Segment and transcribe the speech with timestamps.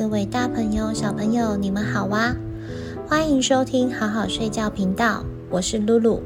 [0.00, 2.34] 各位大朋友、小朋友，你们好哇！
[3.06, 6.22] 欢迎收听好好睡觉频道，我是露露。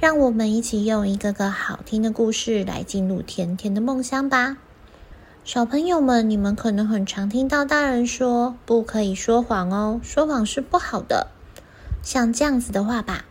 [0.00, 4.56] 让我们一起用一个个好听的故事来进入甜甜的梦乡吧。
[5.44, 11.26] 小朋友们，你们可能很常听到大人说不可以说谎哦，说谎是不好的。
[12.02, 13.26] 像这样子的话吧。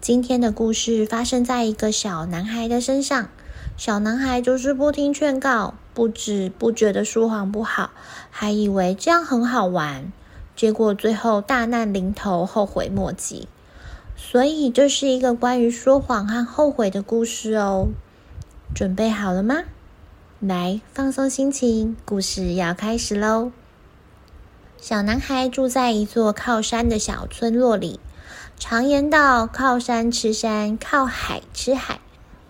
[0.00, 3.28] 今天的故事发生在一个小男孩的身上。
[3.76, 7.92] 小男孩就是不听劝告，不知不觉的说谎不好，
[8.30, 10.12] 还以为这样很好玩，
[10.54, 13.48] 结果最后大难临头，后悔莫及。
[14.16, 17.88] 所以这是一个关于说谎和后悔的故事哦。
[18.74, 19.62] 准备好了吗？
[20.40, 23.52] 来，放松心情，故事要开始喽。
[24.76, 28.00] 小男孩住在一座靠山的小村落里。
[28.58, 32.00] 常言道：“靠山吃山，靠海吃海。”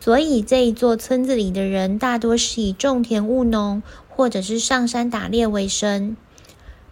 [0.05, 6.15] 所以这一座村子里的人大多是以种田务农，或者是上山打猎为生。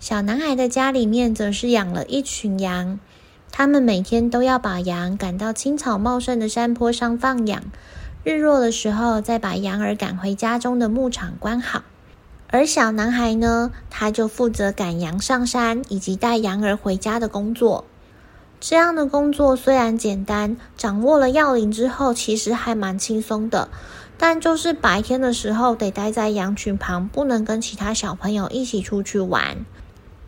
[0.00, 2.98] 小男孩的家里面则是养了一群羊，
[3.50, 7.62] 他们每天都要把羊赶到青草茂盛的山坡上放养，
[8.24, 11.82] 日落的时候再把羊儿赶回家中的牧场关好。
[12.48, 17.84] 而小男孩呢，他就负责赶羊上山以及带羊儿回家的工作。
[18.64, 23.68] 这样的工作虽然简单，掌握了要领之后，其实还蛮轻松的。
[24.16, 29.66] 但就是白天的时候得待在羊群旁，不能跟其他小朋友一起出去玩。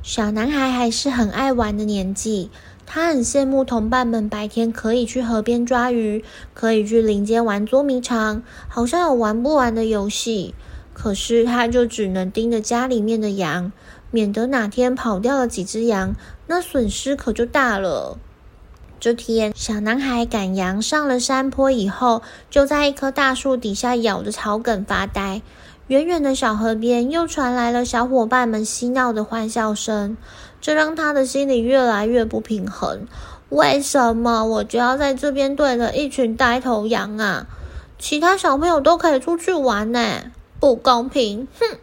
[0.03, 2.51] 小男孩还是很爱玩的年纪，
[2.85, 10.57] 他很羡慕同伴们白天可以去河边抓鱼，可以去林间玩捉迷藏，好像有玩不完的游戏。
[10.93, 13.71] 可是他就只能盯着家里面的羊，
[14.11, 16.15] 免得哪天跑掉了几只羊，
[16.47, 18.19] 那损失可就大了。
[19.00, 25.42] 这天，小男孩赶羊上了山坡以后，就在一棵大树底下咬着草梗发呆。
[25.89, 30.17] 远远的小河边又传来了小伙伴们嬉闹的欢笑声，
[30.63, 33.07] 这让他的心里越来越不平衡。
[33.51, 37.46] 为什么我就要在这边对着一群呆头羊啊？
[37.98, 41.46] 其他小朋友都可以出去玩呢，不公平！
[41.61, 41.79] 哼！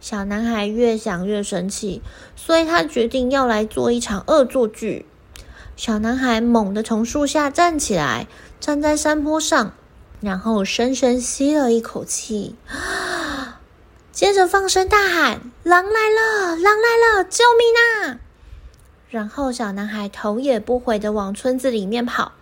[0.00, 2.00] 小男孩越想越生气，
[2.34, 5.06] 所以他决定要来做一场恶作剧。
[5.76, 8.26] 小男孩猛地从树下站起来，
[8.58, 9.74] 站在山坡上，
[10.20, 12.56] 然后深深吸了一口气，
[14.10, 16.56] 接着放声大喊：“狼来了！
[16.56, 17.24] 狼来了！
[17.24, 18.20] 救命啊！”
[19.10, 22.32] 然后小男孩头也不回地往村子里面跑，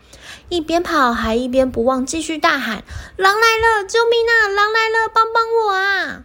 [0.48, 2.84] 一边跑还一边不忘继续大喊
[3.16, 3.84] ：“狼来了！
[3.88, 4.48] 救命啊！
[4.48, 5.08] 狼来了！
[5.12, 6.25] 帮帮我啊！”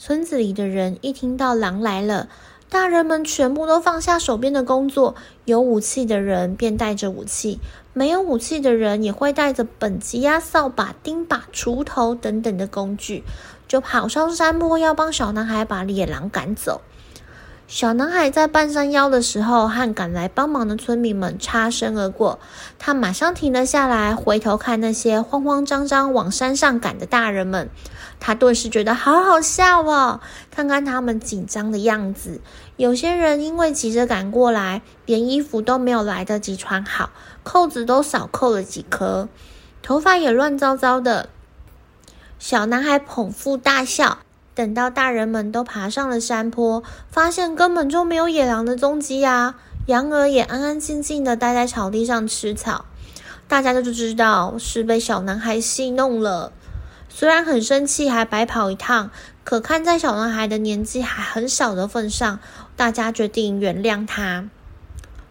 [0.00, 2.28] 村子里的人一听到狼来了，
[2.70, 7.58] 大人们全部都放下手边的工作，有武器的人便带着武器，
[7.92, 13.24] 没有武器的人也会带着畚箕呀、扫把、钉耙、锄头等等的工具，
[13.66, 16.80] 就跑上山坡要帮小男孩把野狼赶走。
[17.68, 22.38] 小男孩在半山腰的时候，和赶来帮忙的村民们擦身而过，
[22.78, 27.68] 他马上停了下来，回头看那些慌慌张张往山上赶的大人们。
[28.18, 30.20] 他顿时觉得好好笑哦！
[30.50, 32.40] 看看他们紧张的样子，
[32.78, 37.10] 有些人因为急着赶过来，连衣服都没有来得及穿好，
[37.42, 39.28] 扣子都少扣了几颗，
[39.82, 41.28] 头发也乱糟糟的。
[42.38, 44.20] 小男孩捧腹大笑。
[44.58, 49.54] 等到大人们都爬上了山坡，发现根本就没有野狼的踪迹啊！
[49.86, 52.84] 羊儿也安安静静的待在草地上吃草，
[53.46, 56.50] 大家就知道是被小男孩戏弄了。
[57.08, 59.12] 虽然很生气，还白跑一趟，
[59.44, 62.40] 可看在小男孩的年纪还很小的份上，
[62.74, 64.46] 大家决定原谅他。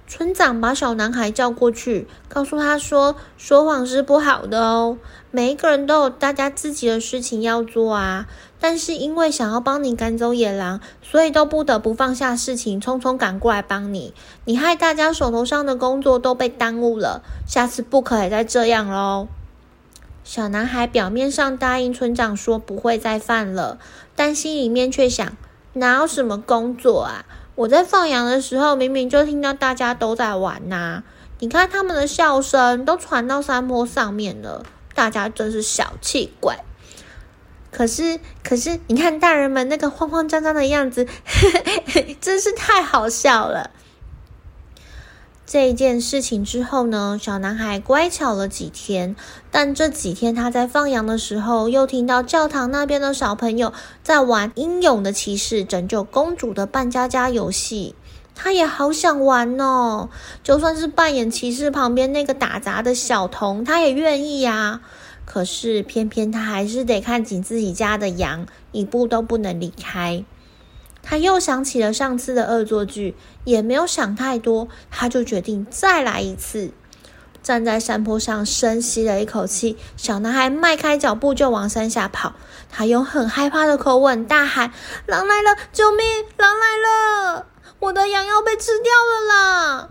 [0.07, 4.97] 村长把小男孩叫过去，告诉他说：“说谎是不好的哦，
[5.31, 8.25] 每一个人都有大家自己的事情要做啊。
[8.57, 14.13] 但是因为想要帮你赶走野狼，所以都不得不放下事情，匆匆赶过来帮你。
[14.45, 19.27] 你害大家手头上的工作都被耽误了，下次不可以再这样喽。”
[20.23, 23.77] 小男孩表面上答应村长说不会再犯了，
[24.15, 25.35] 但心里面却想：
[25.73, 27.25] 哪有什么工作啊？
[27.57, 31.01] 我在放羊的时候，明明就听到大家都在玩呐！
[31.39, 34.63] 你看他们的笑声都传到山坡上面了，
[34.93, 36.55] 大家真是小气鬼。
[37.71, 41.49] 可是，可是，你看大人们那个慌慌张张的样子，呵
[41.95, 43.71] 呵，真是太好笑了。
[45.47, 49.15] 这一件事情之后呢，小男孩乖巧了几天，
[49.49, 53.71] 但这几天他在放羊的时候，又听到教堂那边的小朋友
[54.03, 57.95] 在玩英勇的骑士拯救公主的扮家家游戏，
[58.35, 60.09] 他也好想玩哦。
[60.43, 64.81] 就算是扮演骑士旁边那个打杂的小童，他也愿意呀。
[65.23, 70.25] 可是偏偏他还是得看紧自己家的羊，一步都不能离开。
[71.09, 73.15] 他又想起了上次的恶作剧，
[73.45, 76.71] 也没有想太多，他就决定再来一次。
[77.41, 82.33] 站在山坡上，深吸了一口气，小男孩迈开脚步就往山下跑。
[82.69, 84.73] 他用很害怕的口吻大喊
[85.07, 85.55] ：“狼来了！
[85.71, 86.05] 救命！
[86.35, 87.45] 狼来了！
[87.79, 89.87] 我的羊要被吃掉了啦！”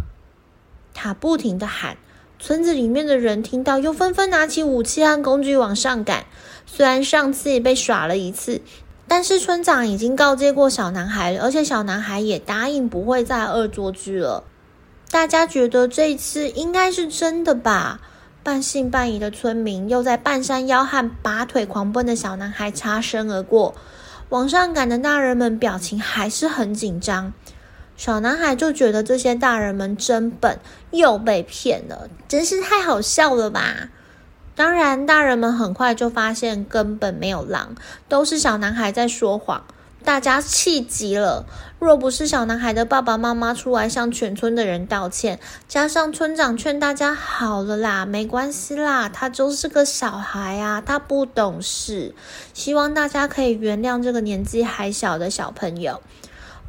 [0.93, 1.97] 他不停地喊。
[2.39, 6.27] 村子里面的人听到，又纷纷拿起武器和工具往上赶。
[6.67, 8.61] 虽然上次也被耍了一次，
[9.09, 14.45] 但是村长已经告诫过小男孩，而且小男孩也答应不会再恶作剧了。
[15.11, 18.01] 大家觉得这次应该是真的吧？
[18.43, 23.75] 半信半疑的村民又在半山腰和拔腿狂奔的小男孩擦身而过。
[24.29, 27.33] 往上赶的大人们表情还是很紧张。
[27.97, 30.59] 小男孩就觉得这些大人们真笨，
[30.91, 33.89] 又被骗了，真是太好笑了吧！
[34.57, 37.75] 当然，大人们很快就发现根本没有狼，
[38.09, 39.63] 都是小男孩在说谎。
[40.03, 41.45] 大家气极了，
[41.79, 45.39] 若不是小男孩的爸爸妈妈出来向全村的人道歉，
[45.69, 52.15] 加上村长劝大家好了啦，没关系啦，他就是个小孩啊，他不懂事，
[52.55, 56.01] 希望大家可以原谅这个年纪还小的小朋友。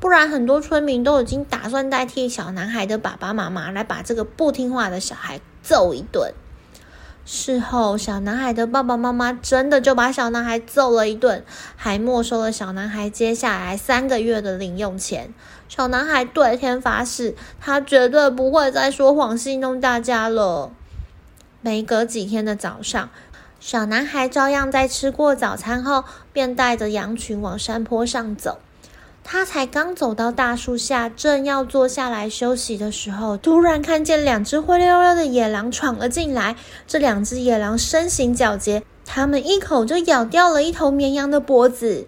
[0.02, 6.34] 不然，很多村民都已经打算代替小男孩的爸爸妈妈来把这个不听话的小孩揍一顿。
[7.30, 11.44] 事后，小男孩的爸爸妈妈真的就把小男孩揍了一顿，
[11.76, 15.34] 还没收了小男孩接下来三个月的零用钱。
[15.68, 20.72] 小男孩对天发誓，他绝对不会再说谎戏弄大家了。
[21.60, 23.10] 没隔几天的早上，
[23.60, 28.60] 小男孩照样在吃过早餐后，便带着羊群往山坡上走。
[29.30, 36.56] 他才刚走到大树下，正要坐下来休息的时候，突然看见两只灰溜溜的野狼闯了进来。
[36.88, 42.08] 这两只野狼身形矫捷，他们一口就咬掉了一头绵羊的脖子。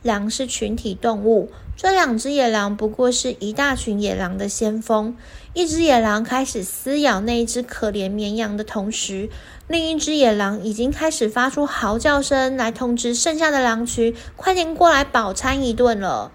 [0.00, 5.14] 狼是群体动物，这两只野狼不过是一大群野狼的先锋。
[5.52, 9.28] 一只野狼开始撕咬那一只可怜绵羊的同时，
[9.68, 16.32] 另一只野狼已经开始发出嚎叫声，来通知剩下的狼群，快点过来饱餐一顿了。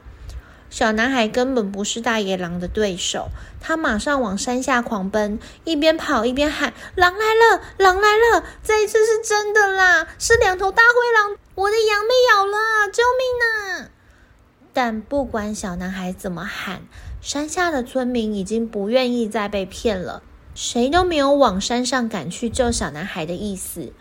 [0.70, 3.30] 小男孩根本不是大野狼的对手，
[3.60, 8.44] 他马上往山下狂奔，一边跑一边喊：“狼来了，狼来了！
[8.64, 13.90] 这一次是真的啦，是两头大灰狼，我的羊被咬了，救命啊！”
[14.72, 16.84] 但不管小男孩怎么喊，
[17.20, 20.22] 山下的村民已经不愿意再被骗了，
[20.54, 23.92] 谁都没有往山上赶去救小男孩的意思。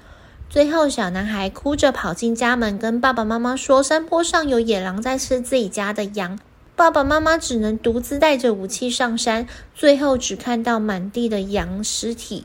[0.50, 6.38] 最后，小男孩哭着跑进家门，跟爸爸妈妈说：“山坡上有野狼在吃自己家的羊。”
[6.78, 12.44] 爸爸妈妈只能独自带着武器上山，最后只看到满地的羊尸体。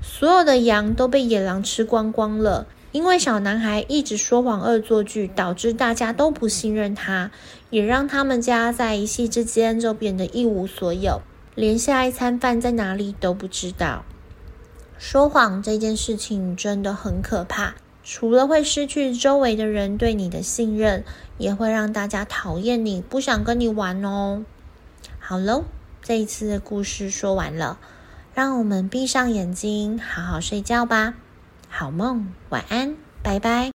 [0.00, 2.66] 所有的羊都被野狼吃光光了。
[2.92, 7.30] 因为小男孩一直说谎恶作剧，导致大家都不信任他，
[7.68, 11.20] 也让他们家在一夕之间就变得一无所有，
[11.54, 14.06] 连下一餐饭在哪里都不知道。
[14.96, 17.74] 说谎这件事情真的很可怕。
[18.08, 21.04] 除了会失去周围的人对你的信任，
[21.38, 24.44] 也会让大家讨厌你，不想跟你玩哦。
[25.18, 25.64] 好喽，
[26.02, 27.80] 这一次的故事说完了，
[28.32, 31.14] 让我们闭上眼睛，好好睡觉吧。
[31.68, 32.94] 好梦，晚安，
[33.24, 33.75] 拜拜。